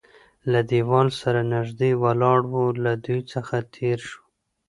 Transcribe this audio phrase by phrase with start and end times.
[0.51, 2.53] له دېوال سره نږدې ولاړ و،
[2.83, 4.21] له دوی څخه تېر شوو.